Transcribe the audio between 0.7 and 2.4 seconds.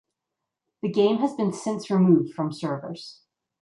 The game has been since removed